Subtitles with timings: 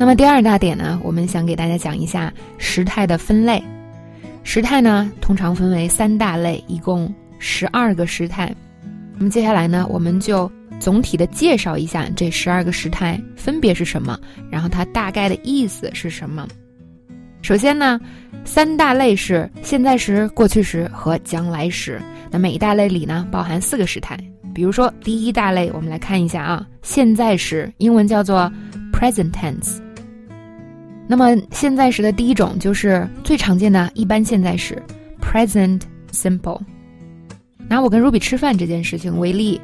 [0.00, 3.60] 那么第二大点呢，我们想给大家讲一下时态的分类。
[4.44, 8.54] 时态呢，通常分为三大类，一共十二个时态。
[9.16, 14.16] 那么接下来呢，我们就总体的介绍一下这十二个时态分别是什么，
[14.48, 16.46] 然后它大概的意思是什么。
[17.42, 18.00] 首先呢，
[18.44, 22.00] 三大类是现在时、过去时和将来时。
[22.30, 24.16] 那每一大类里呢，包含四个时态。
[24.54, 28.50] 比如说第一大类，我们来看一下啊，现在时，英文叫做
[28.92, 29.78] present tense。
[31.08, 34.80] 那么现在时的第一种就是最常见的一般现在时
[35.20, 35.80] ，present
[36.12, 36.60] simple。
[37.66, 39.60] 拿我跟 Ruby 吃饭这件事情为例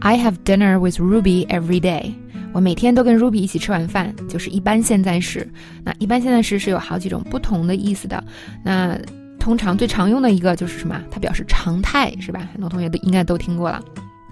[0.00, 2.12] ，I have dinner with Ruby every day。
[2.52, 5.48] 我每天都跟 Ruby 一起吃晚饭，就是一般现在时。
[5.82, 8.22] 那一般现在时是有好几种不同的意思的。
[8.62, 8.98] 那
[9.38, 11.00] 通常最常用的一个就是什么？
[11.10, 12.48] 它表示常态，是吧？
[12.52, 13.82] 很多同学都应该都听过了。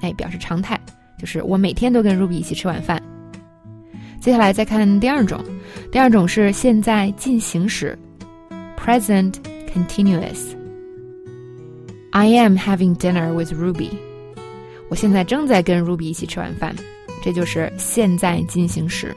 [0.02, 0.78] 哎，表示常态，
[1.18, 3.02] 就是我每天都跟 Ruby 一起吃晚饭。
[4.28, 5.42] 接下来再看第二种，
[5.90, 7.98] 第二种是现在进行时
[8.76, 9.32] ，present
[9.72, 10.50] continuous。
[12.10, 13.88] I am having dinner with Ruby。
[14.90, 16.76] 我现在正在跟 Ruby 一起吃晚饭，
[17.24, 19.16] 这就是现在进行时。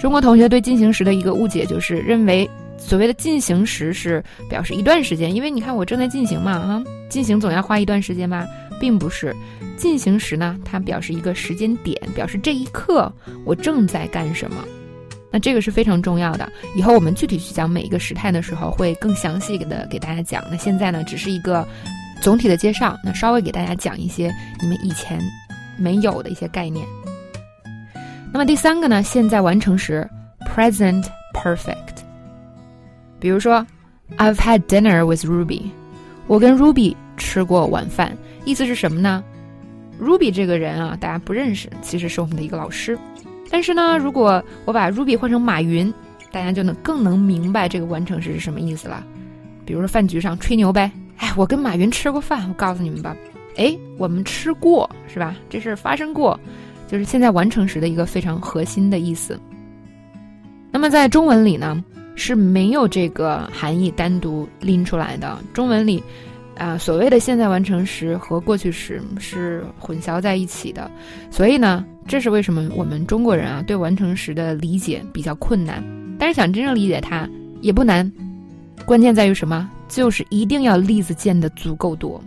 [0.00, 8.46] 中国同学对进行时的一个误解就是认为所谓的进行时是表示一段时间，因为你看我正在进行嘛，哈，进行总要花一段时间吧。
[8.84, 9.34] 并不是
[9.78, 13.10] 进行时呢，它表示一个时间点，表示这一刻
[13.42, 14.62] 我正在干什么。
[15.32, 16.46] 那这个是非常重要的。
[16.76, 20.44] 以后我们具体去讲每一个时态的时候，会更详细的给大家讲。
[20.50, 21.66] 那现在呢，只是一个
[22.20, 22.94] 总体的介绍。
[23.02, 25.18] 那稍微给大家讲一些你们以前
[25.78, 26.86] 没有的一些概念。
[28.34, 30.06] 那么第三个呢，现在完成时
[30.54, 32.04] ，present perfect。
[33.18, 33.66] 比如说
[34.18, 35.70] ，I've had dinner with Ruby。
[36.26, 36.94] 我跟 Ruby
[37.34, 38.16] 吃过晚饭。
[38.44, 39.24] 意思是什么呢
[40.00, 42.96] ？Ruby 这个人啊，大家不认识，其实是我们的一个老师。
[43.50, 45.92] 但是呢，如果我把 Ruby 换成马云，
[46.30, 49.04] 大家就能更能明白这个完成时是什么意思了。
[49.66, 53.16] 比如说饭局上吹牛呗，哎，我跟马云吃过饭，我告诉你们吧，
[53.56, 55.34] 哎，我们吃过是吧？
[55.50, 56.38] 这事儿发生过，
[56.86, 59.36] 就是现在完成时的一个非常核心的意思。
[60.70, 61.82] 那么在中文里呢，
[62.14, 66.00] 是没有这个含义单独拎出来的，中文里。
[66.56, 70.90] 啊，所谓的现在完成时和过去时是混淆在一起的，
[71.30, 75.82] 所以呢，这是为什么我们中国人啊对完成时的理解比较困难。
[76.18, 77.28] 但是想真正理解它
[77.60, 78.10] 也不难，
[78.86, 79.68] 关键在于什么？
[79.88, 82.22] 就是一定要例子见的足够多，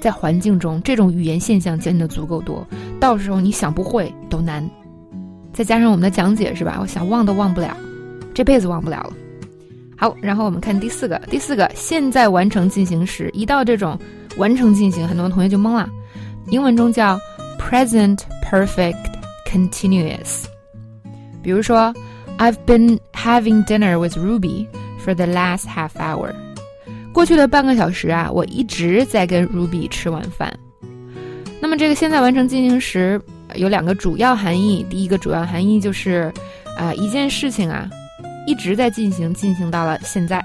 [0.00, 2.66] 在环境中这种语言现象见的足够多，
[3.00, 4.68] 到时候你想不会都难。
[5.52, 6.78] 再加上我们的讲解是吧？
[6.80, 7.76] 我想忘都忘不了，
[8.34, 9.12] 这辈子忘不了了。
[10.00, 14.00] 好，然后我们看第四个，第四个现在完成进行时，一到这种
[14.38, 15.86] 完成进行，很多同学就懵了。
[16.46, 17.20] 英文中叫
[17.58, 18.96] present perfect
[19.46, 20.44] continuous。
[21.42, 21.94] 比如说
[22.38, 24.66] ，I've been having dinner with Ruby
[25.04, 26.32] for the last half hour。
[27.12, 30.50] 过去的半个小时啊，我一直在跟 Ruby 吃晚饭。
[31.60, 33.20] 那么这个现在完成进行时
[33.54, 36.32] 有两个主要含义，第一个主要含义就是
[36.78, 37.90] 啊，一件事情啊。
[38.46, 40.44] 一直在进行，进行到了现在。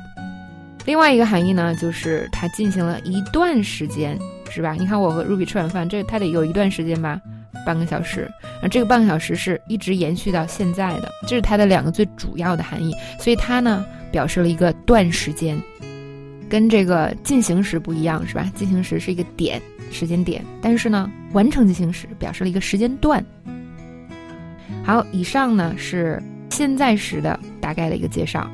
[0.86, 4.20] 另外一个含义呢，就是它进行了一段时间，
[4.52, 4.74] 是吧？
[4.78, 7.20] 你看我和 Ruby 吃晚饭，这它得有一段时间吧，
[7.66, 8.30] 半个小时。
[8.62, 12.94] 啊，这个半个小时是一直延续到现在的，这是它的两个最主要的含义。
[13.20, 15.60] 所以它呢，表示了一个段时间，
[16.48, 18.52] 跟这个进行时不一样，是吧？
[18.54, 19.60] 进行时是一个点，
[19.92, 23.26] 时间点，但是呢，完成进行时表示了一个时间段。
[24.84, 26.22] 好，以上呢是。
[26.52, 28.48] 现在时的大概的一个介绍。